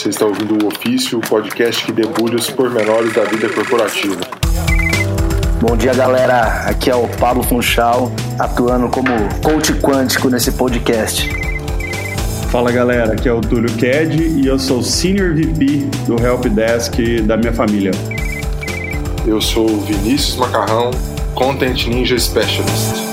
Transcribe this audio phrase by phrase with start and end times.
[0.00, 4.16] Você está ouvindo o Ofício, o podcast que debulha os pormenores da vida corporativa.
[5.60, 6.64] Bom dia, galera.
[6.64, 9.10] Aqui é o Pablo Funchal, atuando como
[9.42, 11.28] coach quântico nesse podcast.
[12.50, 17.20] Fala galera, aqui é o Túlio Ked e eu sou Senior VP do Help Desk
[17.20, 17.90] da minha família.
[19.26, 20.92] Eu sou Vinícius Macarrão,
[21.34, 23.09] Content Ninja Specialist.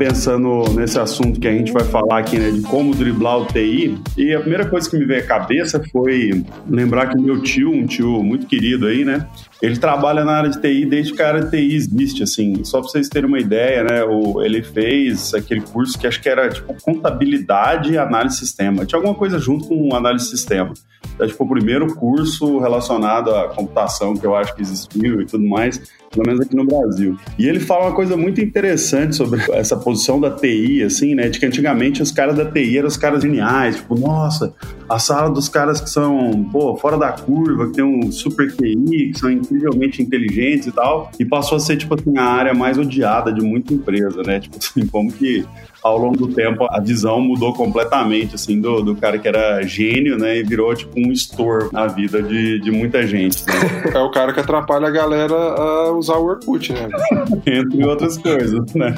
[0.00, 3.98] Pensando nesse assunto que a gente vai falar aqui, né, de como driblar o TI,
[4.16, 7.84] e a primeira coisa que me veio à cabeça foi lembrar que meu tio, um
[7.84, 9.28] tio muito querido aí, né,
[9.60, 12.64] ele trabalha na área de TI desde que a área de TI existe, assim.
[12.64, 14.02] Só para vocês terem uma ideia, né?
[14.04, 18.86] O, ele fez aquele curso que acho que era tipo contabilidade e análise de sistema.
[18.86, 20.72] Tinha alguma coisa junto com análise de sistema.
[21.14, 25.46] Então, tipo, o primeiro curso relacionado à computação que eu acho que existiu e tudo
[25.46, 25.78] mais
[26.10, 27.16] pelo menos aqui no Brasil.
[27.38, 31.28] E ele fala uma coisa muito interessante sobre essa posição da TI, assim, né?
[31.28, 34.52] De que antigamente os caras da TI eram os caras geniais, tipo, nossa,
[34.88, 39.12] a sala dos caras que são, pô, fora da curva, que tem um super TI,
[39.12, 42.76] que são incrivelmente inteligentes e tal, e passou a ser, tipo assim, a área mais
[42.76, 44.40] odiada de muita empresa, né?
[44.40, 45.46] Tipo assim, como que
[45.82, 50.18] ao longo do tempo a visão mudou completamente, assim, do, do cara que era gênio,
[50.18, 53.44] né, e virou, tipo, um estorvo na vida de, de muita gente.
[53.46, 53.52] Né?
[53.94, 56.88] É o cara que atrapalha a galera a usar o Orkut, né?
[57.46, 58.94] Entre outras coisas, né?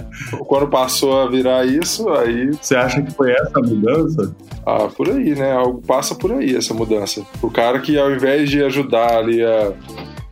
[0.47, 2.51] Quando passou a virar isso, aí...
[2.53, 4.35] Você acha que foi essa a mudança?
[4.65, 5.53] Ah, por aí, né?
[5.53, 7.23] Algo passa por aí, essa mudança.
[7.43, 9.73] O cara que, ao invés de ajudar ali a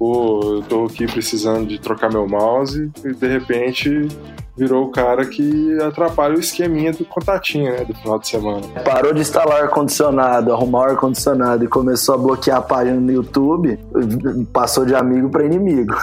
[0.01, 4.09] pô, eu tô aqui precisando de trocar meu mouse e de repente
[4.57, 8.67] virou o cara que atrapalha o esqueminha do contatinho, né, do final de semana.
[8.85, 13.79] Parou de instalar ar-condicionado, arrumar o ar-condicionado e começou a bloquear a página no YouTube,
[14.53, 15.95] passou de amigo para inimigo.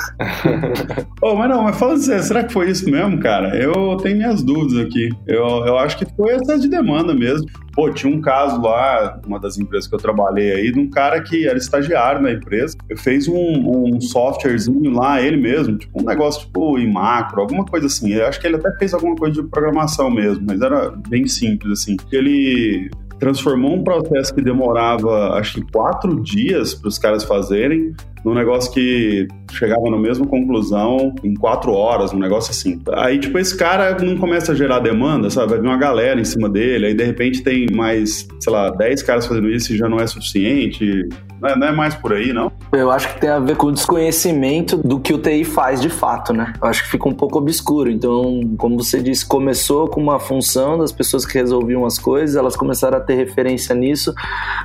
[1.22, 3.56] oh, mas não, mas falando sério, será que foi isso mesmo, cara?
[3.56, 5.10] Eu tenho minhas dúvidas aqui.
[5.28, 7.48] Eu, eu acho que foi essa de demanda mesmo.
[7.78, 11.22] Pô, tinha um caso lá, uma das empresas que eu trabalhei aí, de um cara
[11.22, 16.42] que era estagiário na empresa, fez um, um softwarezinho lá, ele mesmo, tipo um negócio
[16.48, 18.12] tipo em macro, alguma coisa assim.
[18.14, 21.82] Eu acho que ele até fez alguma coisa de programação mesmo, mas era bem simples
[21.82, 21.98] assim.
[22.12, 22.90] Ele
[23.20, 28.72] transformou um processo que demorava acho que quatro dias para os caras fazerem num negócio
[28.74, 32.82] que chegava na mesma conclusão em quatro horas, um negócio assim.
[32.94, 35.52] Aí, tipo, esse cara não começa a gerar demanda, sabe?
[35.52, 39.02] Vai vir uma galera em cima dele, aí de repente tem mais, sei lá, dez
[39.02, 41.08] caras fazendo isso e já não é suficiente.
[41.42, 42.52] Não é, não é, mais por aí, não?
[42.72, 45.90] Eu acho que tem a ver com o desconhecimento do que o TI faz de
[45.90, 46.54] fato, né?
[46.62, 47.90] Eu acho que fica um pouco obscuro.
[47.90, 52.56] Então, como você disse, começou com uma função das pessoas que resolviam as coisas, elas
[52.56, 54.14] começaram a ter referência nisso,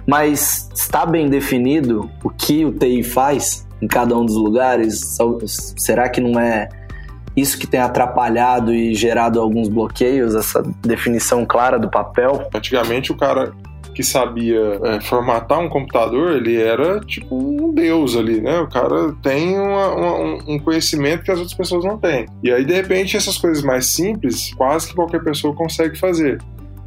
[0.07, 5.17] mas está bem definido o que o TI faz em cada um dos lugares?
[5.77, 6.69] Será que não é
[7.37, 12.49] isso que tem atrapalhado e gerado alguns bloqueios, essa definição clara do papel?
[12.55, 13.53] Antigamente o cara
[13.95, 18.61] que sabia é, formatar um computador, ele era tipo um deus ali, né?
[18.61, 20.15] O cara tem uma, uma,
[20.49, 22.27] um conhecimento que as outras pessoas não têm.
[22.43, 26.39] E aí, de repente, essas coisas mais simples, quase que qualquer pessoa consegue fazer.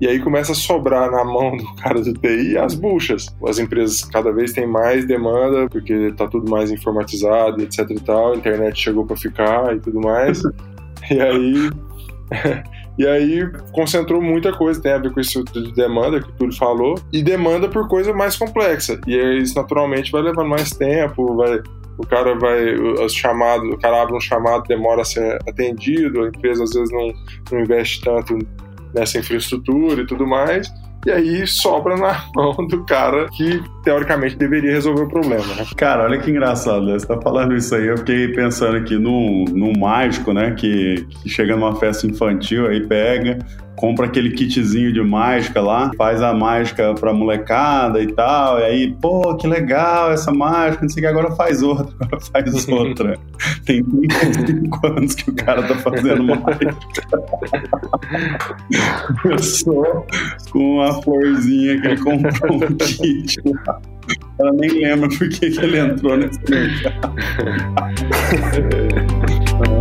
[0.02, 3.28] E aí começa a sobrar na mão do cara do TI as buchas.
[3.48, 8.34] As empresas cada vez têm mais demanda, porque está tudo mais informatizado, etc e tal.
[8.34, 10.42] A internet chegou para ficar e tudo mais.
[11.10, 11.70] e aí
[12.98, 16.96] E aí concentrou muita coisa, tem a ver com isso de demanda que o falou,
[17.12, 19.00] e demanda por coisa mais complexa.
[19.06, 21.62] E isso naturalmente vai levando mais tempo, vai,
[21.98, 26.28] o cara vai, os chamados, o cara abre um chamado, demora a ser atendido, a
[26.28, 27.14] empresa às vezes não,
[27.52, 28.38] não investe tanto
[28.94, 30.72] nessa infraestrutura e tudo mais
[31.06, 35.66] e aí sobra na mão do cara que teoricamente deveria resolver o problema, né?
[35.78, 36.94] Cara, olha que engraçado, né?
[36.98, 40.52] Você tá falando isso aí, eu fiquei pensando aqui num, num mágico, né?
[40.52, 43.38] Que, que chega numa festa infantil, aí pega,
[43.76, 48.96] compra aquele kitzinho de mágica lá, faz a mágica pra molecada e tal, e aí,
[49.00, 53.20] pô, que legal essa mágica, não sei o que, agora faz outra, agora faz outra.
[53.66, 56.76] Tem 35 anos que o cara tá fazendo mágica.
[59.22, 60.06] Começou
[60.52, 63.75] com uma florzinha que ele comprou um kit lá.
[64.40, 67.16] Ela nem lembra por que, ele entrou nesse mercado.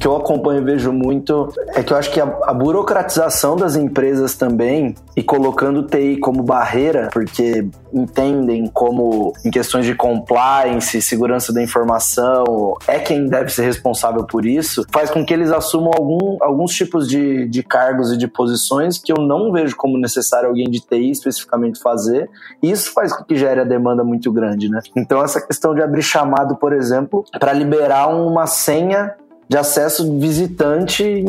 [0.00, 3.76] que eu acompanho e vejo muito é que eu acho que a, a burocratização das
[3.76, 11.52] empresas também e colocando TI como barreira, porque entendem como em questões de compliance, segurança
[11.52, 16.38] da informação, é quem deve ser responsável por isso, faz com que eles assumam algum,
[16.40, 20.70] alguns tipos de, de cargos e de posições que eu não vejo como necessário alguém
[20.70, 22.30] de TI especificamente fazer,
[22.62, 24.80] e isso faz com que gere a demanda muito grande, né?
[24.96, 29.14] Então essa questão de abrir chamado, por exemplo, para liberar uma senha
[29.50, 31.24] de acesso visitante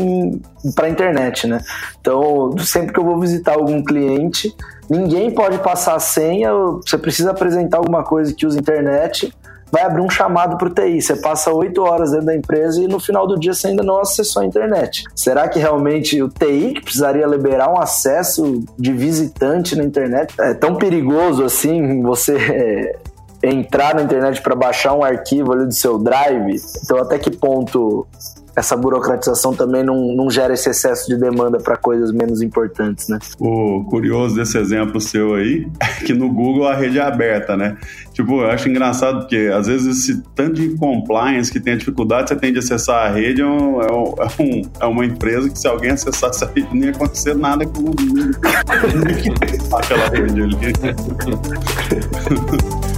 [0.75, 1.59] para a internet, né?
[1.99, 4.55] Então, sempre que eu vou visitar algum cliente,
[4.87, 9.33] ninguém pode passar a senha, você precisa apresentar alguma coisa que usa internet,
[9.71, 11.01] vai abrir um chamado para o TI.
[11.01, 13.99] Você passa oito horas dentro da empresa e no final do dia você ainda não
[13.99, 15.03] acessou a internet.
[15.15, 20.53] Será que realmente o TI que precisaria liberar um acesso de visitante na internet é
[20.53, 22.95] tão perigoso assim você
[23.43, 26.55] entrar na internet para baixar um arquivo ali do seu drive.
[26.83, 28.07] Então, até que ponto
[28.55, 33.17] essa burocratização também não, não gera esse excesso de demanda para coisas menos importantes, né?
[33.39, 37.77] O curioso desse exemplo seu aí é que no Google a rede é aberta, né?
[38.13, 42.29] Tipo, eu acho engraçado porque às vezes esse tanto de compliance que tem a dificuldade,
[42.29, 43.87] você tem de acessar a rede, é, um, é,
[44.39, 47.83] um, é uma empresa que se alguém acessasse a rede não ia acontecer nada com
[47.83, 47.95] o
[49.77, 50.57] aquela rede ali.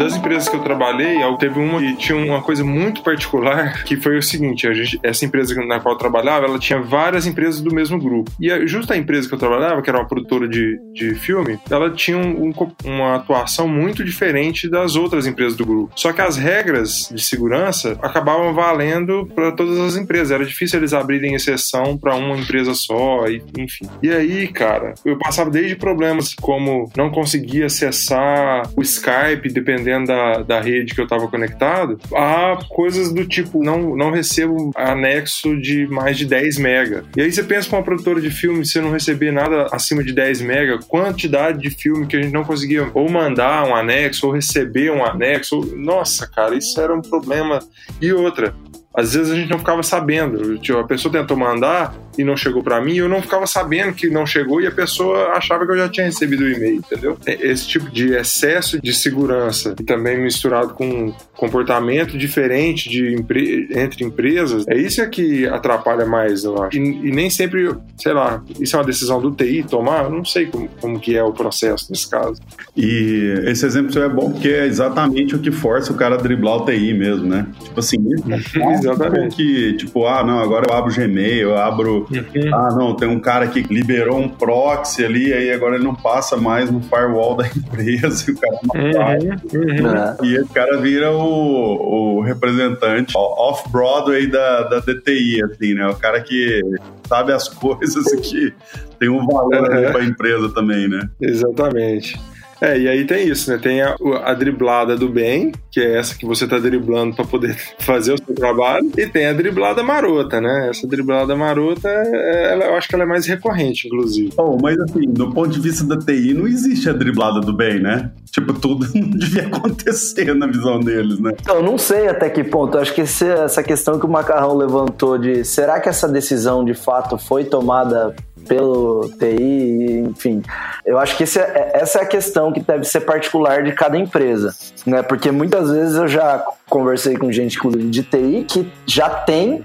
[0.00, 4.16] das empresas que eu trabalhei, teve uma que tinha uma coisa muito particular, que foi
[4.16, 7.98] o seguinte, gente, essa empresa na qual eu trabalhava, ela tinha várias empresas do mesmo
[7.98, 8.30] grupo.
[8.40, 11.58] E a, justo a empresa que eu trabalhava, que era uma produtora de, de filme,
[11.70, 12.50] ela tinha um,
[12.82, 15.92] uma atuação muito diferente das outras empresas do grupo.
[15.94, 20.30] Só que as regras de segurança acabavam valendo para todas as empresas.
[20.30, 23.86] Era difícil eles abrirem exceção para uma empresa só, e, enfim.
[24.02, 30.06] E aí, cara, eu passava desde problemas como não conseguir acessar o Skype, dependendo dependendo
[30.06, 35.60] da, da rede que eu estava conectado, há coisas do tipo, não, não recebo anexo
[35.60, 37.04] de mais de 10 mega.
[37.16, 40.12] E aí você pensa para uma produtora de filme, se não receber nada acima de
[40.12, 44.32] 10 mega, quantidade de filme que a gente não conseguia ou mandar um anexo, ou
[44.32, 45.56] receber um anexo.
[45.56, 45.76] Ou...
[45.76, 47.58] Nossa, cara, isso era um problema.
[48.00, 48.54] E outra,
[48.94, 50.58] às vezes a gente não ficava sabendo.
[50.58, 54.08] Tipo, a pessoa tentou mandar e não chegou para mim, eu não ficava sabendo que
[54.08, 57.18] não chegou e a pessoa achava que eu já tinha recebido o e-mail, entendeu?
[57.26, 64.04] Esse tipo de excesso de segurança e também misturado com comportamento diferente de empre entre
[64.04, 66.76] empresas, é isso que atrapalha mais, eu acho.
[66.76, 70.24] E, e, nem sempre, sei lá, isso é uma decisão do TI tomar, eu não
[70.24, 72.40] sei como, como que é o processo nesse caso.
[72.76, 76.56] E esse exemplo é bom porque é exatamente o que força o cara a driblar
[76.56, 77.46] o TI mesmo, né?
[77.62, 77.96] Tipo assim,
[78.74, 79.36] Exatamente.
[79.36, 81.99] Que, tipo, ah, não, agora eu abro Gmail, eu abro.
[82.10, 82.54] Uhum.
[82.54, 86.36] Ah, não, tem um cara que liberou um proxy ali, aí agora ele não passa
[86.36, 90.20] mais no firewall da empresa e o cara não uhum.
[90.20, 90.26] Uhum.
[90.26, 95.86] E esse cara vira o, o representante off-Broadway da, da DTI, assim, né?
[95.88, 96.60] O cara que
[97.08, 98.52] sabe as coisas que
[98.98, 99.92] tem um valor uhum.
[99.92, 101.08] para a empresa também, né?
[101.20, 102.18] Exatamente.
[102.60, 103.58] É, e aí tem isso, né?
[103.58, 107.56] Tem a, a driblada do bem, que é essa que você tá driblando para poder
[107.80, 110.68] fazer o seu trabalho, e tem a driblada marota, né?
[110.68, 114.32] Essa driblada marota, é, ela, eu acho que ela é mais recorrente, inclusive.
[114.36, 117.80] Oh, mas assim, do ponto de vista da TI, não existe a driblada do bem,
[117.80, 118.10] né?
[118.30, 121.32] Tipo, tudo não devia acontecer na visão deles, né?
[121.48, 122.76] Eu não sei até que ponto.
[122.76, 126.74] Eu acho que essa questão que o Macarrão levantou de será que essa decisão de
[126.74, 128.14] fato foi tomada
[128.48, 130.42] pelo TI, enfim.
[130.90, 134.52] Eu acho que é, essa é a questão que deve ser particular de cada empresa,
[134.84, 135.04] né?
[135.04, 137.56] Porque muitas vezes eu já conversei com gente
[137.88, 139.64] de TI que já tem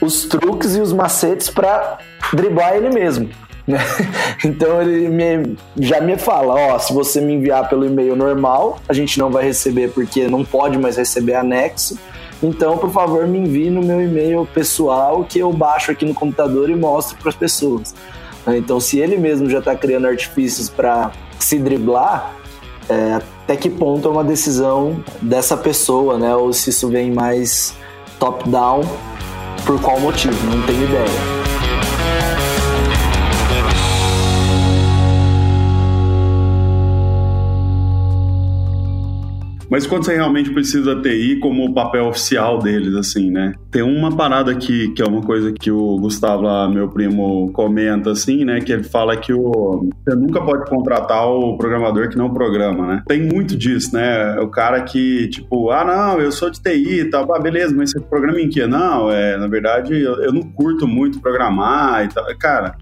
[0.00, 1.98] os truques e os macetes para
[2.32, 3.30] driblar ele mesmo.
[3.64, 3.78] Né?
[4.44, 8.92] Então ele me, já me fala, ó, se você me enviar pelo e-mail normal, a
[8.92, 11.96] gente não vai receber porque não pode mais receber anexo.
[12.42, 16.68] Então, por favor, me envie no meu e-mail pessoal que eu baixo aqui no computador
[16.68, 17.94] e mostro para as pessoas.
[18.46, 18.58] Né?
[18.58, 22.34] Então, se ele mesmo já está criando artifícios para se driblar,
[22.88, 26.34] é, até que ponto é uma decisão dessa pessoa, né?
[26.34, 27.74] Ou se isso vem mais
[28.18, 28.82] top-down,
[29.64, 30.34] por qual motivo?
[30.46, 31.41] Não tenho ideia.
[39.72, 43.54] Mas quando você realmente precisa TI como o papel oficial deles, assim, né?
[43.70, 48.10] Tem uma parada aqui que é uma coisa que o Gustavo, lá, meu primo, comenta,
[48.10, 48.60] assim, né?
[48.60, 53.02] Que ele fala que o, você nunca pode contratar o programador que não programa, né?
[53.08, 54.38] Tem muito disso, né?
[54.40, 57.92] O cara que, tipo, ah, não, eu sou de TI e tal, ah, beleza, mas
[57.92, 58.66] você programa em quê?
[58.66, 62.26] Não, é, na verdade, eu, eu não curto muito programar e tal.
[62.38, 62.76] Cara,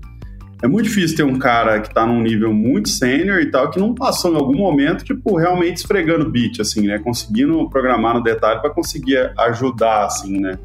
[0.62, 3.78] É muito difícil ter um cara que tá num nível muito sênior e tal, que
[3.78, 6.98] não passou em algum momento, tipo, realmente esfregando beat, assim, né?
[6.98, 10.58] Conseguindo programar no detalhe para conseguir ajudar, assim, né?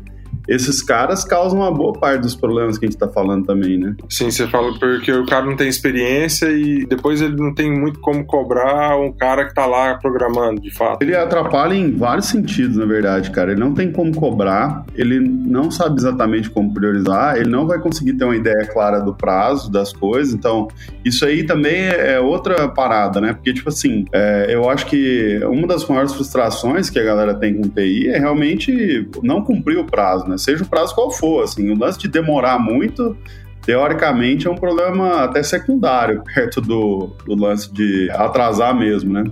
[0.47, 3.95] Esses caras causam uma boa parte dos problemas que a gente está falando também, né?
[4.09, 7.99] Sim, você fala porque o cara não tem experiência e depois ele não tem muito
[7.99, 11.01] como cobrar um cara que está lá programando, de fato.
[11.01, 13.51] Ele atrapalha em vários sentidos, na verdade, cara.
[13.51, 18.13] Ele não tem como cobrar, ele não sabe exatamente como priorizar, ele não vai conseguir
[18.13, 20.33] ter uma ideia clara do prazo das coisas.
[20.33, 20.67] Então,
[21.03, 23.33] isso aí também é outra parada, né?
[23.33, 27.55] Porque, tipo assim, é, eu acho que uma das maiores frustrações que a galera tem
[27.55, 30.34] com TI é realmente não cumprir o prazo, né?
[30.35, 30.37] Né?
[30.37, 33.17] Seja o prazo qual for, assim, o lance de demorar muito,
[33.65, 39.23] teoricamente é um problema até secundário perto do, do lance de atrasar mesmo, né?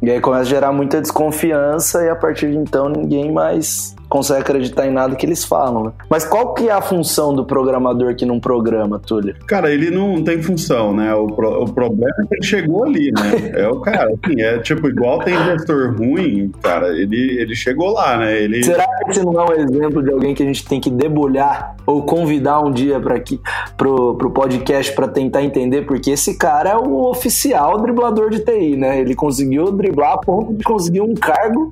[0.00, 4.40] E aí começa a gerar muita desconfiança e a partir de então ninguém mais consegue
[4.40, 5.84] acreditar em nada que eles falam.
[5.84, 5.92] Né?
[6.08, 9.34] Mas qual que é a função do programador que não programa, Túlio?
[9.46, 11.14] Cara, ele não tem função, né?
[11.14, 13.52] O, pro, o problema é que ele chegou ali, né?
[13.54, 18.16] É o cara, assim, é tipo, igual tem gestor ruim, cara, ele, ele chegou lá,
[18.16, 18.42] né?
[18.42, 18.62] Ele...
[18.62, 21.76] Será que esse não é um exemplo de alguém que a gente tem que debulhar
[21.86, 23.40] ou convidar um dia para aqui
[23.76, 25.82] pro, pro podcast para tentar entender?
[25.82, 29.00] Porque esse cara é o oficial driblador de TI, né?
[29.00, 31.70] Ele conseguiu driblar a ponto de conseguir um cargo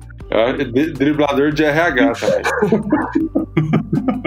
[0.97, 2.41] driblador de RH também.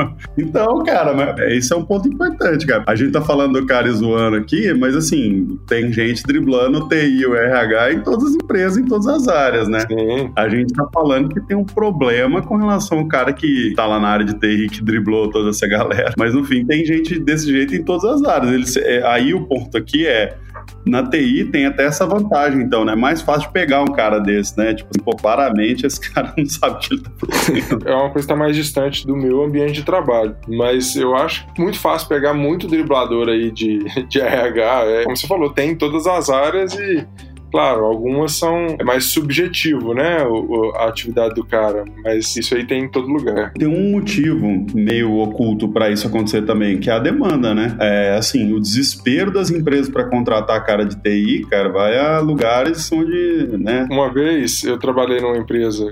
[0.38, 2.84] então, cara, isso é um ponto importante, cara.
[2.86, 7.20] A gente tá falando do cara zoando aqui, mas assim, tem gente driblando o TI
[7.20, 9.80] e o RH em todas as empresas, em todas as áreas, né?
[9.80, 10.32] Sim.
[10.36, 14.00] A gente tá falando que tem um problema com relação ao cara que tá lá
[14.00, 16.14] na área de TI que driblou toda essa galera.
[16.16, 18.52] Mas no fim, tem gente desse jeito em todas as áreas.
[18.52, 20.36] Eles, é, aí o ponto aqui é
[20.86, 22.92] na TI tem até essa vantagem, então, né?
[22.92, 24.74] É mais fácil pegar um cara desse, né?
[24.74, 27.88] Tipo, pô, claramente esse cara não sabe o que ele tá fazendo.
[27.88, 30.36] É uma coisa que tá mais distante do meu ambiente de trabalho.
[30.48, 34.84] Mas eu acho muito fácil pegar muito driblador aí de, de RH.
[34.84, 37.06] É, como você falou, tem em todas as áreas e
[37.50, 40.18] Claro, algumas são é mais subjetivo, né?
[40.76, 43.52] a atividade do cara, mas isso aí tem em todo lugar.
[43.54, 47.76] Tem um motivo meio oculto para isso acontecer também, que é a demanda, né?
[47.80, 52.90] É assim, o desespero das empresas para contratar cara de TI, cara, vai a lugares
[52.92, 53.86] onde, né?
[53.90, 55.90] Uma vez eu trabalhei numa empresa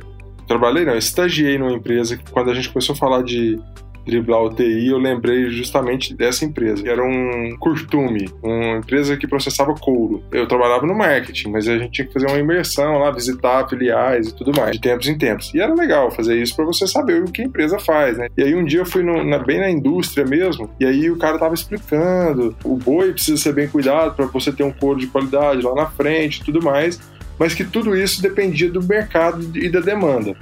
[0.48, 3.60] trabalhei, não, estagiei numa empresa que quando a gente começou a falar de
[4.08, 6.82] driblar o TI, eu lembrei justamente dessa empresa.
[6.82, 10.22] Que era um curtume, uma empresa que processava couro.
[10.32, 14.28] Eu trabalhava no marketing, mas a gente tinha que fazer uma imersão lá, visitar filiais
[14.28, 15.52] e tudo mais, de tempos em tempos.
[15.54, 18.28] E era legal fazer isso para você saber o que a empresa faz, né?
[18.36, 21.18] E aí um dia eu fui no, na, bem na indústria mesmo, e aí o
[21.18, 25.06] cara tava explicando: o boi precisa ser bem cuidado para você ter um couro de
[25.06, 27.00] qualidade lá na frente tudo mais,
[27.38, 30.34] mas que tudo isso dependia do mercado e da demanda.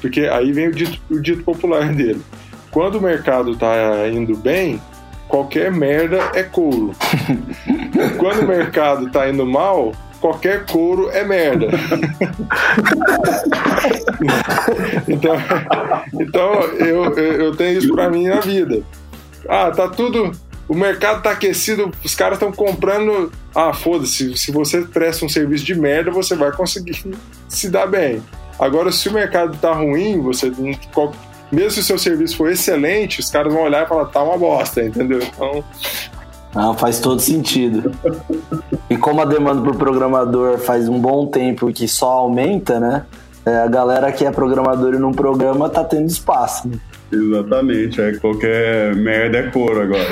[0.00, 2.20] Porque aí vem o dito, o dito popular dele
[2.70, 4.80] quando o mercado tá indo bem,
[5.28, 6.92] qualquer merda é couro.
[8.18, 11.68] Quando o mercado tá indo mal, qualquer couro é merda.
[15.08, 15.36] então,
[16.20, 18.82] então eu, eu tenho isso para mim na vida.
[19.48, 20.32] Ah, tá tudo.
[20.68, 23.32] O mercado tá aquecido, os caras estão comprando.
[23.54, 27.02] Ah, foda-se, se você presta um serviço de merda, você vai conseguir
[27.48, 28.22] se dar bem.
[28.58, 30.50] Agora, se o mercado tá ruim, você
[31.50, 34.38] mesmo se o seu serviço for excelente, os caras vão olhar e falar, tá uma
[34.38, 35.20] bosta, entendeu?
[35.22, 35.64] Então.
[36.54, 37.92] Ah, faz todo sentido.
[38.88, 43.04] e como a demanda por programador faz um bom tempo que só aumenta, né?
[43.46, 46.68] É, a galera que é programador e não programa tá tendo espaço.
[46.68, 46.78] Né?
[47.12, 50.08] Exatamente, é qualquer merda é couro agora.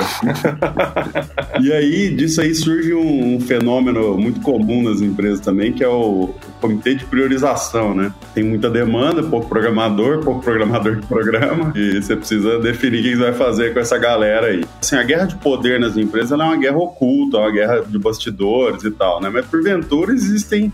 [1.61, 5.87] e aí, disso aí surge um, um, fenômeno muito comum nas empresas também, que é
[5.87, 8.11] o comitê de priorização, né?
[8.33, 13.15] Tem muita demanda, pouco programador, pouco programador de programa, e você precisa definir o que
[13.15, 14.65] vai fazer com essa galera aí.
[14.81, 17.97] Assim, a guerra de poder nas empresas é uma guerra oculta, é uma guerra de
[17.97, 19.29] bastidores e tal, né?
[19.29, 20.71] Mas porventura existem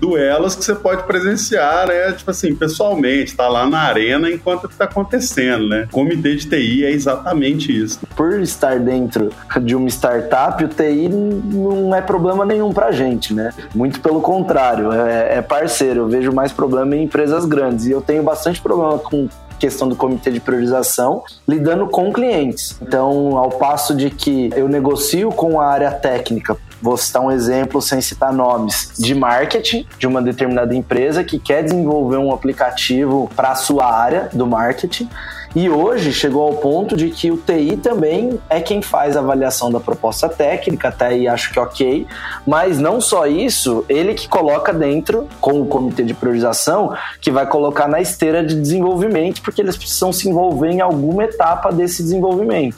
[0.00, 2.12] duelos que você pode presenciar, né?
[2.12, 5.88] Tipo assim, pessoalmente, tá lá na arena enquanto tá acontecendo, né?
[5.90, 8.00] Comitê de TI é exatamente isso.
[8.16, 9.30] Por estar dentro
[9.62, 13.52] de uma startup, o TI não é problema nenhum pra gente, né?
[13.74, 16.02] Muito pelo contrário, é, é parceiro.
[16.02, 19.28] Eu vejo mais problema em empresas grandes e eu tenho bastante problema com
[19.58, 22.78] questão do comitê de priorização, lidando com clientes.
[22.80, 27.82] Então, ao passo de que eu negocio com a área técnica Vou citar um exemplo
[27.82, 33.50] sem citar nomes de marketing de uma determinada empresa que quer desenvolver um aplicativo para
[33.50, 35.08] a sua área do marketing.
[35.56, 39.70] E hoje chegou ao ponto de que o TI também é quem faz a avaliação
[39.70, 42.06] da proposta técnica, até aí acho que ok,
[42.46, 47.46] mas não só isso, ele que coloca dentro, com o comitê de priorização, que vai
[47.46, 52.76] colocar na esteira de desenvolvimento, porque eles precisam se envolver em alguma etapa desse desenvolvimento.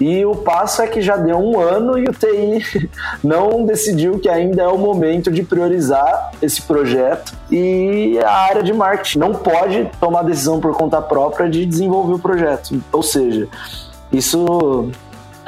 [0.00, 2.88] E o passo é que já deu um ano e o TI
[3.22, 8.72] não decidiu que ainda é o momento de priorizar esse projeto e a área de
[8.72, 12.82] marketing não pode tomar decisão por conta própria de desenvolver o projeto.
[12.90, 13.46] Ou seja,
[14.10, 14.90] isso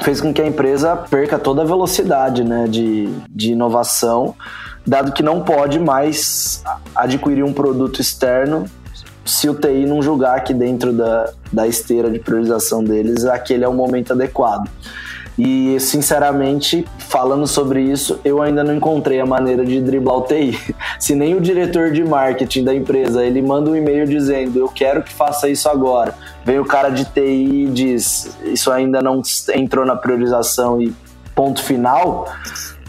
[0.01, 4.35] fez com que a empresa perca toda a velocidade né, de, de inovação,
[4.85, 6.63] dado que não pode mais
[6.95, 8.65] adquirir um produto externo
[9.25, 13.67] se o TI não julgar que dentro da, da esteira de priorização deles aquele é
[13.67, 14.69] o momento adequado.
[15.37, 20.59] E, sinceramente, falando sobre isso, eu ainda não encontrei a maneira de driblar o TI.
[20.99, 25.01] Se nem o diretor de marketing da empresa ele manda um e-mail dizendo eu quero
[25.01, 26.13] que faça isso agora,
[26.45, 29.21] vem o cara de TI e diz isso ainda não
[29.55, 30.93] entrou na priorização e
[31.33, 32.27] ponto final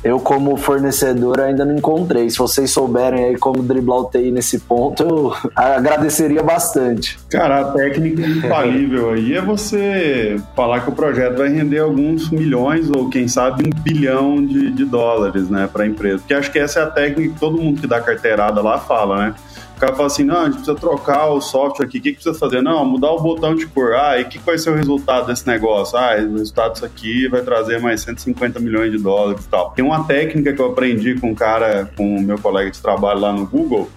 [0.05, 2.29] eu, como fornecedor, ainda não encontrei.
[2.29, 7.19] Se vocês souberem aí como driblar o TI nesse ponto, eu agradeceria bastante.
[7.31, 12.91] Cara, a técnica infalível aí é você falar que o projeto vai render alguns milhões
[12.91, 16.19] ou, quem sabe, um bilhão de, de dólares né, para a empresa.
[16.19, 19.17] Porque acho que essa é a técnica que todo mundo que dá carteirada lá fala,
[19.17, 19.35] né?
[19.77, 22.17] O cara fala assim, não, a gente precisa trocar o software aqui, o que, que
[22.17, 22.63] precisa fazer?
[22.63, 23.95] Não, mudar o botão de cor.
[23.95, 25.99] Ah, e o que, que vai ser o resultado desse negócio?
[25.99, 29.71] Ah, o resultado disso aqui vai trazer mais 150 milhões de dólares e tal.
[29.71, 33.21] Tem uma técnica que eu aprendi com um cara, com o meu colega de trabalho
[33.21, 33.91] lá no Google,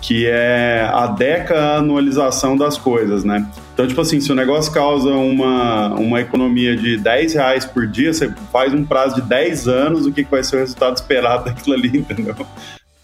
[0.00, 3.48] que é a deca anualização das coisas, né?
[3.72, 8.12] Então, tipo assim, se o negócio causa uma, uma economia de 10 reais por dia,
[8.12, 11.46] você faz um prazo de 10 anos, o que, que vai ser o resultado esperado
[11.50, 12.36] daquilo ali, entendeu?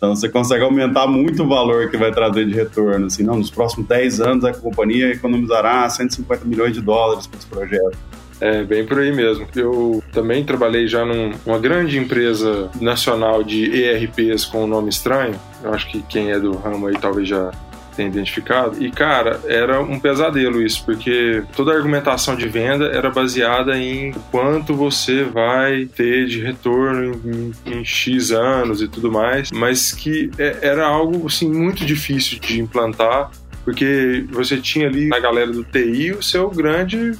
[0.01, 3.05] Então você consegue aumentar muito o valor que vai trazer de retorno.
[3.05, 7.47] Assim, não, nos próximos 10 anos a companhia economizará 150 milhões de dólares para esse
[7.47, 7.99] projeto.
[8.41, 9.47] É, bem por aí mesmo.
[9.55, 15.39] Eu também trabalhei já num, numa grande empresa nacional de ERPs com um nome estranho.
[15.63, 17.51] Eu acho que quem é do ramo aí talvez já
[17.97, 18.83] tem identificado.
[18.83, 24.13] E, cara, era um pesadelo isso, porque toda a argumentação de venda era baseada em
[24.31, 30.31] quanto você vai ter de retorno em, em X anos e tudo mais, mas que
[30.39, 33.31] é, era algo, assim, muito difícil de implantar,
[33.65, 37.13] porque você tinha ali na galera do TI o seu grande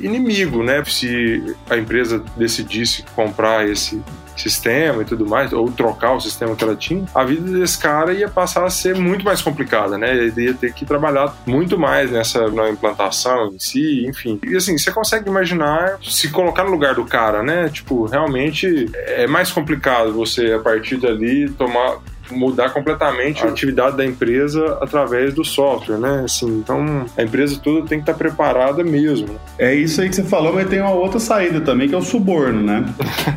[0.00, 0.82] inimigo, né?
[0.84, 4.02] Se a empresa decidisse comprar esse
[4.36, 8.12] sistema e tudo mais, ou trocar o sistema que ela tinha, a vida desse cara
[8.12, 10.14] ia passar a ser muito mais complicada, né?
[10.16, 14.40] Ele ia ter que trabalhar muito mais nessa na implantação em si, enfim.
[14.44, 17.68] E assim, você consegue imaginar se colocar no lugar do cara, né?
[17.68, 21.98] Tipo, realmente é mais complicado você a partir dali tomar
[22.30, 26.22] mudar completamente a atividade da empresa através do software, né?
[26.24, 29.28] Assim, então a empresa toda tem que estar preparada mesmo.
[29.58, 32.02] É isso aí que você falou, mas tem uma outra saída também que é o
[32.02, 32.84] suborno, né?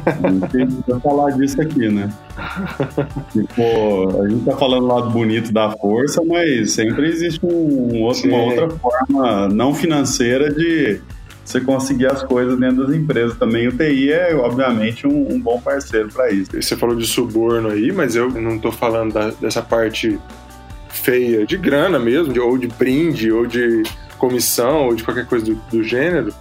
[0.53, 2.09] gente vai falar disso aqui, né?
[3.31, 8.29] Tipo, a gente tá falando do lado bonito da força, mas sempre existe um outro,
[8.29, 11.01] uma outra forma não financeira de
[11.47, 13.69] você conseguir as coisas dentro das empresas também.
[13.69, 16.51] O TI é, obviamente, um, um bom parceiro para isso.
[16.61, 20.19] Você falou de suborno aí, mas eu não estou falando da, dessa parte
[20.89, 23.83] feia de grana mesmo, de, ou de brinde, ou de
[24.17, 26.33] comissão, ou de qualquer coisa do, do gênero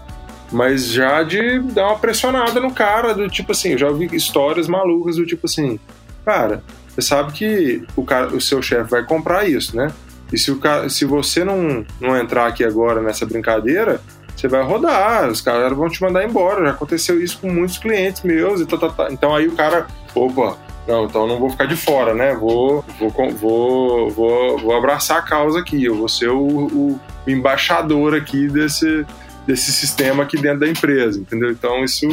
[0.52, 4.68] mas já de dar uma pressionada no cara, do tipo assim, eu já ouvi histórias
[4.68, 5.78] malucas do tipo assim,
[6.24, 9.92] cara, você sabe que o, cara, o seu chefe vai comprar isso, né?
[10.32, 14.00] E se, o cara, se você não, não entrar aqui agora nessa brincadeira,
[14.36, 16.64] você vai rodar, os caras vão te mandar embora.
[16.66, 19.08] Já aconteceu isso com muitos clientes meus e tá, tá, tá.
[19.10, 22.34] Então aí o cara, opa, não, então não vou ficar de fora, né?
[22.34, 25.84] Vou, vou, vou, vou, vou abraçar a causa aqui.
[25.84, 29.04] Eu vou ser o, o embaixador aqui desse,
[29.46, 31.50] desse sistema aqui dentro da empresa, entendeu?
[31.50, 32.06] Então isso,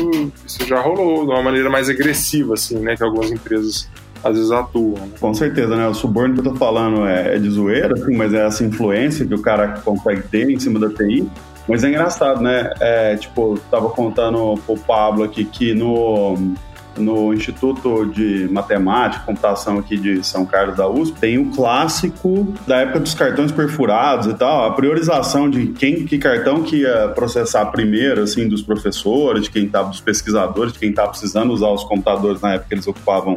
[0.45, 2.95] isso já rolou de uma maneira mais agressiva, assim, né?
[2.95, 3.87] Que algumas empresas
[4.23, 5.05] às vezes atuam.
[5.05, 5.09] Né?
[5.19, 5.87] Com certeza, né?
[5.87, 9.25] O suborno que eu tô falando é, é de zoeira, assim, mas é essa influência
[9.25, 11.29] que o cara consegue ter em cima da TI.
[11.67, 12.73] Mas é engraçado, né?
[12.79, 16.37] É, tipo, tava contando pro Pablo aqui que no,
[16.97, 22.53] no Instituto de Matemática e Computação aqui de São Carlos da USP, tem o clássico
[22.67, 27.09] da época dos cartões perfurados e tal, a priorização de quem que cartão que ia
[27.09, 31.69] processar primeiro, assim, dos professores, de quem tava, dos pesquisadores, de quem estava precisando usar
[31.69, 33.35] os computadores na época que eles ocupavam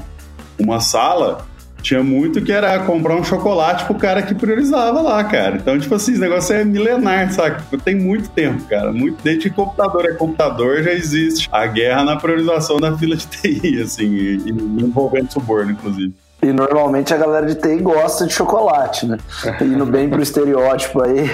[0.59, 1.47] uma sala
[1.87, 5.57] tinha muito que era comprar um chocolate pro cara que priorizava lá, cara.
[5.57, 7.63] Então, tipo assim, esse negócio é milenar, saca?
[7.79, 8.93] Tem muito tempo, cara.
[8.93, 13.27] Muito, desde que computador é computador, já existe a guerra na priorização da fila de
[13.29, 16.13] TI, assim, e, e envolvendo suborno, inclusive.
[16.43, 19.17] E normalmente a galera de TI gosta de chocolate, né?
[19.61, 21.31] Indo bem pro estereótipo aí,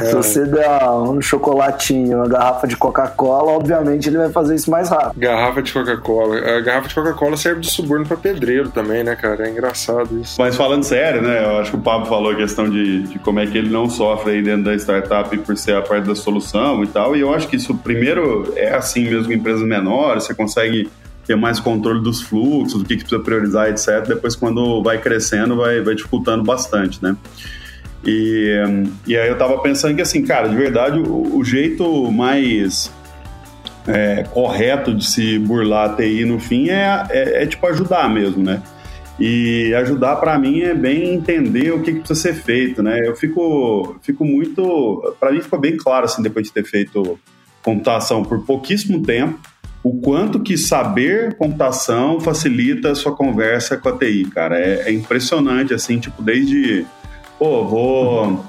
[0.00, 0.04] é.
[0.06, 4.88] se você der um chocolatinho, uma garrafa de Coca-Cola, obviamente ele vai fazer isso mais
[4.88, 5.18] rápido.
[5.18, 6.38] Garrafa de Coca-Cola.
[6.38, 9.46] A garrafa de Coca-Cola serve de suborno para pedreiro também, né, cara?
[9.46, 10.40] É engraçado isso.
[10.40, 11.44] Mas falando sério, né?
[11.44, 13.88] Eu acho que o Pablo falou a questão de, de como é que ele não
[13.88, 17.16] sofre aí dentro da startup por ser a parte da solução e tal.
[17.16, 20.90] E eu acho que isso, primeiro, é assim mesmo em empresas menores, você consegue
[21.26, 24.06] ter mais controle dos fluxos, do que, que precisa priorizar, etc.
[24.06, 27.16] Depois, quando vai crescendo, vai, vai dificultando bastante, né?
[28.04, 28.56] E,
[29.06, 32.92] e aí eu tava pensando que, assim, cara, de verdade, o, o jeito mais
[33.86, 38.42] é, correto de se burlar a TI no fim é, é, é tipo ajudar mesmo,
[38.42, 38.62] né?
[39.20, 42.98] E ajudar para mim é bem entender o que, que, precisa ser feito, né?
[43.04, 45.14] Eu fico, fico muito.
[45.20, 47.18] Para mim ficou bem claro, assim, depois de ter feito
[47.62, 49.38] computação por pouquíssimo tempo,
[49.82, 54.58] o quanto que saber computação facilita a sua conversa com a TI, cara.
[54.58, 56.86] É, é impressionante, assim, tipo, desde,
[57.38, 58.44] pô, vou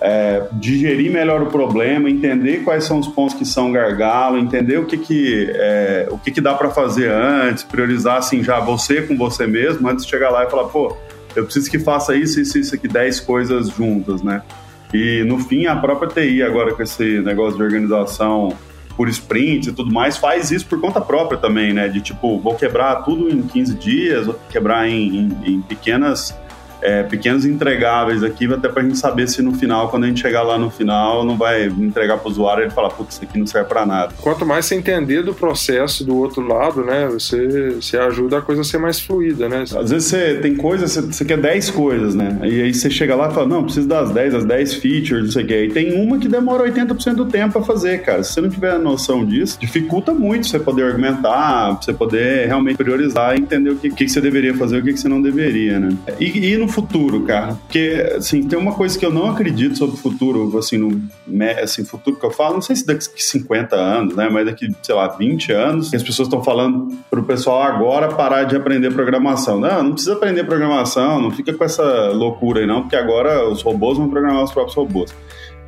[0.00, 4.86] é, digerir melhor o problema, entender quais são os pontos que são gargalo, entender o
[4.86, 9.16] que que, é, o que, que dá para fazer antes, priorizar, assim, já você com
[9.16, 10.96] você mesmo, antes de chegar lá e falar, pô,
[11.36, 14.42] eu preciso que faça isso, isso, isso aqui, 10 coisas juntas, né?
[14.92, 18.56] E no fim, a própria TI, agora com esse negócio de organização
[18.98, 21.86] por sprint e tudo mais, faz isso por conta própria também, né?
[21.86, 26.36] De tipo, vou quebrar tudo em 15 dias, vou quebrar em, em, em pequenas
[26.80, 30.20] é, pequenos entregáveis aqui, até para a gente saber se no final, quando a gente
[30.20, 33.24] chegar lá no final, não vai entregar para o usuário e ele falar, putz, isso
[33.24, 34.12] aqui não serve para nada.
[34.20, 38.62] Quanto mais você entender do processo do outro lado, né, você, você ajuda a coisa
[38.62, 39.62] a ser mais fluida, né?
[39.62, 42.38] Às vezes você tem coisas, você, você quer 10 coisas, né?
[42.42, 45.32] E aí você chega lá e fala, não, preciso das 10, as 10 features, não
[45.32, 45.64] sei o quê.
[45.64, 48.22] E tem uma que demora 80% do tempo para fazer, cara.
[48.22, 53.36] Se você não tiver noção disso, dificulta muito você poder argumentar, você poder realmente priorizar
[53.36, 55.80] e entender o que, que você deveria fazer e o que, que você não deveria,
[55.80, 55.96] né?
[56.20, 57.54] E, e no futuro, cara.
[57.54, 61.02] Porque, assim, tem uma coisa que eu não acredito sobre o futuro, assim, no
[61.62, 64.28] assim, futuro que eu falo, não sei se daqui 50 anos, né?
[64.30, 68.56] Mas daqui, sei lá, 20 anos, as pessoas estão falando pro pessoal agora parar de
[68.56, 69.58] aprender programação.
[69.58, 73.62] Não, não precisa aprender programação, não fica com essa loucura aí, não, porque agora os
[73.62, 75.14] robôs vão programar os próprios robôs.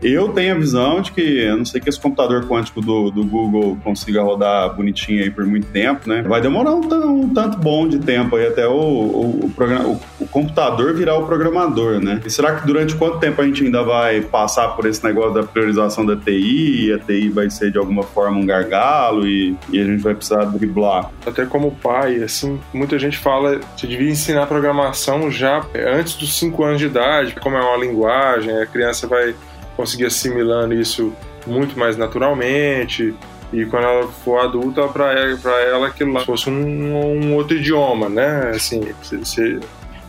[0.02, 3.24] Eu tenho a visão de que, a não sei que esse computador quântico do, do
[3.24, 6.22] Google consiga rodar bonitinho aí por muito tempo, né?
[6.22, 10.00] Vai demorar um, um tanto bom de tempo aí até o, o, o, programa, o,
[10.18, 12.20] o, computador virar o programador, né?
[12.24, 15.42] E será que durante quanto tempo a gente ainda vai passar por esse negócio da
[15.42, 19.80] priorização da TI e a TI vai ser de alguma forma um gargalo e, e
[19.80, 21.10] a gente vai precisar driblar?
[21.26, 26.64] Até como pai, assim, muita gente fala que devia ensinar programação já antes dos 5
[26.64, 29.34] anos de idade, como é uma linguagem, a criança vai
[29.80, 31.12] conseguir assimilando isso
[31.46, 33.14] muito mais naturalmente.
[33.52, 38.50] E quando ela for adulta, para ela aquilo lá fosse um, um, outro idioma, né?
[38.54, 39.60] Assim, se, se,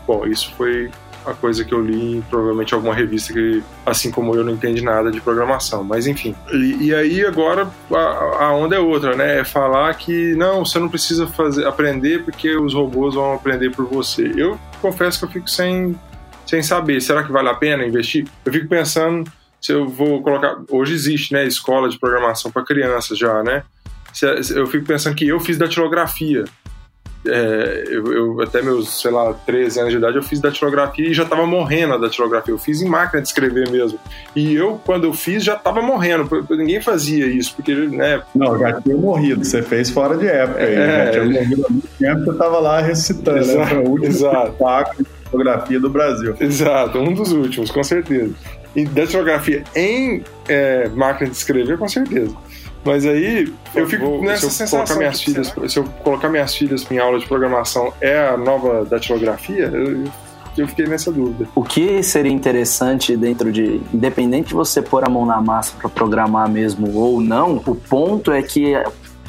[0.05, 0.91] bom, isso foi
[1.25, 4.83] a coisa que eu li em provavelmente alguma revista que, assim como eu, não entende
[4.83, 5.83] nada de programação.
[5.83, 6.35] Mas enfim.
[6.51, 9.39] E, e aí agora a, a, onda é outra, né?
[9.39, 13.85] É falar que não, você não precisa fazer, aprender porque os robôs vão aprender por
[13.85, 14.31] você.
[14.35, 15.95] Eu confesso que eu fico sem,
[16.45, 17.01] sem saber.
[17.01, 18.27] Será que vale a pena investir?
[18.45, 19.31] Eu fico pensando
[19.61, 20.57] se eu vou colocar.
[20.69, 21.45] Hoje existe, né?
[21.45, 23.63] Escola de programação para crianças já, né?
[24.55, 26.43] Eu fico pensando que eu fiz datilografia.
[27.23, 31.13] É, eu, eu, até meus, sei lá, 13 anos de idade, eu fiz datilografia e
[31.13, 32.51] já tava morrendo a datilografia.
[32.51, 33.99] Eu fiz em máquina de escrever mesmo.
[34.35, 36.27] E eu, quando eu fiz, já tava morrendo.
[36.49, 38.23] Ninguém fazia isso, porque, né?
[38.33, 39.45] Não, já tinha morrido.
[39.45, 40.59] Você fez fora de época.
[40.59, 43.35] É, já tinha morrido há muito tempo, você tava lá recitando.
[43.35, 43.41] Né?
[43.43, 43.83] Exato, né?
[43.85, 44.97] Foi o exato.
[44.97, 46.35] de fotografia do Brasil.
[46.39, 48.33] Exato, um dos últimos, com certeza
[48.75, 52.35] em datilografia em é, máquina de escrever, com certeza.
[52.83, 54.79] Mas aí eu fico vou, nessa se eu sensação.
[54.79, 58.83] Colocar minhas filhas, se eu colocar minhas filhas em aula de programação é a nova
[58.85, 60.05] datilografia, eu,
[60.57, 61.47] eu fiquei nessa dúvida.
[61.53, 65.89] O que seria interessante dentro de, independente de você pôr a mão na massa para
[65.89, 68.73] programar mesmo ou não, o ponto é que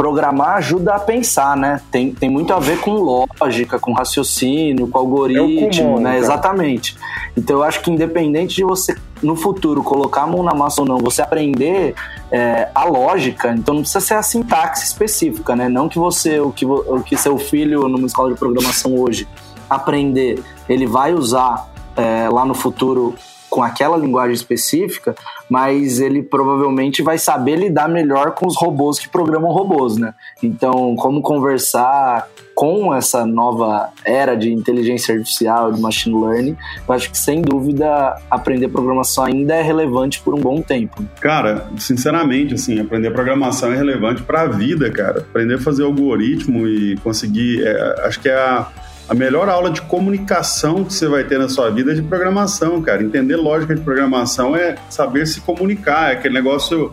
[0.03, 1.81] programar ajuda a pensar, né?
[1.89, 6.11] Tem, tem muito a ver com lógica, com raciocínio, com algoritmo, é comum, né?
[6.11, 6.19] Cara.
[6.19, 6.97] Exatamente.
[7.37, 10.89] Então eu acho que independente de você no futuro colocar a mão na massa ou
[10.89, 11.95] não, você aprender
[12.33, 15.69] é, a lógica, então não precisa ser a sintaxe específica, né?
[15.69, 19.29] Não que você, o que, o que seu filho numa escola de programação hoje
[19.71, 23.15] aprender, ele vai usar é, lá no futuro
[23.53, 25.15] com aquela linguagem específica,
[25.47, 30.15] mas ele provavelmente vai saber lidar melhor com os robôs que programam robôs, né?
[30.43, 36.57] Então, como conversar com essa nova era de inteligência artificial, de machine learning,
[36.89, 41.05] eu acho que sem dúvida aprender programação ainda é relevante por um bom tempo.
[41.21, 45.21] Cara, sinceramente, assim, aprender programação é relevante para a vida, cara.
[45.21, 48.67] Aprender a fazer algoritmo e conseguir, é, acho que é a
[49.09, 52.81] a melhor aula de comunicação que você vai ter na sua vida é de programação,
[52.81, 53.03] cara.
[53.03, 56.93] Entender lógica de programação é saber se comunicar, é aquele negócio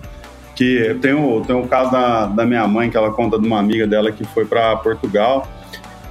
[0.56, 3.60] que tem o, tem o caso da, da minha mãe, que ela conta de uma
[3.60, 5.48] amiga dela que foi para Portugal.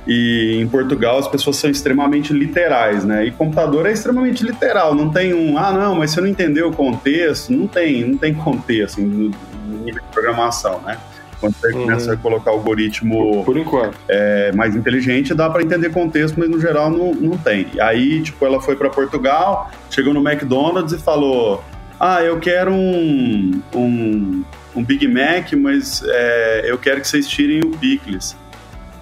[0.06, 3.26] E em Portugal as pessoas são extremamente literais, né?
[3.26, 6.72] E computador é extremamente literal, não tem um, ah, não, mas você não entendeu o
[6.72, 10.96] contexto, não tem, não tem contexto assim, no nível de programação, né?
[11.40, 11.82] Quando você uhum.
[11.82, 13.90] começa a colocar algoritmo Por.
[14.08, 17.66] É, mais inteligente, dá para entender contexto, mas no geral não, não tem.
[17.80, 21.62] Aí, tipo, ela foi para Portugal, chegou no McDonald's e falou:
[21.98, 27.60] Ah, eu quero um, um, um Big Mac, mas é, eu quero que vocês tirem
[27.60, 28.36] o picles.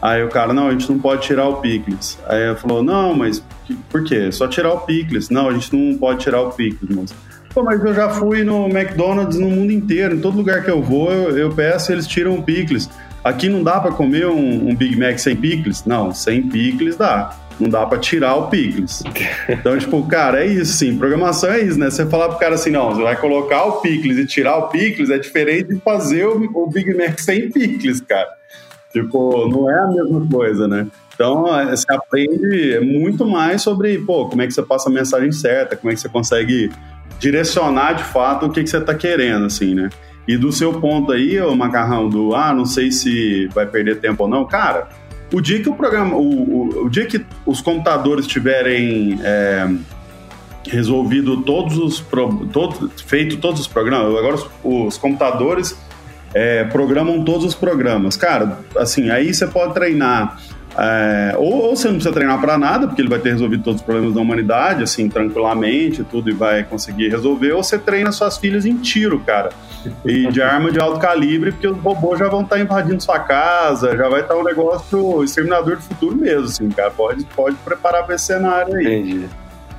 [0.01, 2.19] Aí o cara, não, a gente não pode tirar o picles.
[2.27, 3.43] Aí ela falou, não, mas
[3.89, 4.31] por quê?
[4.31, 5.31] Só tirar o picles.
[5.31, 7.15] Não, a gente não pode tirar o picles, moça.
[7.57, 10.83] Pô, mas eu já fui no McDonald's no mundo inteiro, em todo lugar que eu
[10.83, 12.91] vou, eu, eu peço eles tiram o picles.
[13.25, 15.83] Aqui não dá para comer um, um, Big Mac sem picles?
[15.87, 17.35] Não, sem picles dá.
[17.59, 19.03] Não dá para tirar o picles.
[19.49, 20.99] Então, tipo, cara, é isso sim.
[20.99, 21.89] Programação é isso, né?
[21.89, 25.09] Você falar pro cara assim, não, você vai colocar o picles e tirar o picles
[25.09, 28.29] é diferente de fazer o, o Big Mac sem picles, cara.
[28.93, 30.87] Tipo, não é a mesma coisa, né?
[31.15, 35.33] Então, é, você aprende muito mais sobre, pô, como é que você passa a mensagem
[35.33, 36.71] certa, como é que você consegue
[37.19, 39.91] direcionar de fato o que, que você está querendo, assim, né?
[40.27, 44.25] E do seu ponto aí, o macarrão do ah, não sei se vai perder tempo
[44.25, 44.89] ou não, cara,
[45.33, 49.69] o dia que o programa, o, o, o dia que os computadores tiverem é,
[50.69, 52.05] resolvido todos os
[52.53, 55.79] todo, feito todos os programas, agora os, os computadores
[56.35, 60.41] é, programam todos os programas, cara, assim, aí você pode treinar
[60.79, 63.81] é, ou, ou, você não precisa treinar para nada, porque ele vai ter resolvido todos
[63.81, 68.37] os problemas da humanidade, assim, tranquilamente, tudo, e vai conseguir resolver, ou você treina suas
[68.37, 69.51] filhas em tiro, cara.
[70.05, 73.19] E de arma de alto calibre, porque os robôs já vão estar tá invadindo sua
[73.21, 76.91] casa, já vai estar tá um negócio exterminador do futuro mesmo, assim, cara.
[76.91, 78.85] Pode, pode preparar para esse cenário aí.
[78.85, 79.27] Entendi.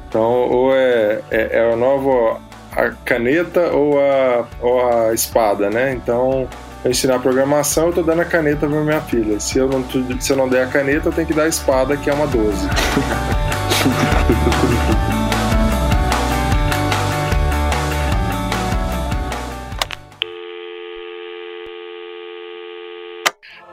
[0.10, 2.40] Então, ou é, é, é a nova
[2.76, 5.94] a caneta ou a, ou a espada, né?
[5.94, 6.48] Então
[6.82, 9.40] para ensinar programação, eu tô dando a caneta para minha filha.
[9.40, 9.84] Se eu, não,
[10.20, 12.28] se eu não der a caneta, eu tenho que dar a espada, que é uma
[12.28, 12.68] 12.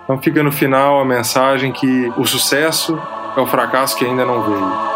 [0.04, 3.00] Então fica no final a mensagem que o sucesso
[3.36, 4.93] é o fracasso que ainda não veio.